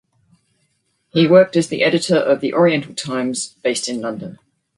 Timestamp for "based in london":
3.61-4.39